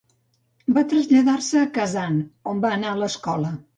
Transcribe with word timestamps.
Va 0.77 0.83
traslladar-se 0.93 1.61
a 1.65 1.67
Kazan, 1.75 2.17
on 2.53 2.65
va 2.65 2.73
anar 2.79 2.95
a 2.95 2.99
l'escola. 3.03 3.53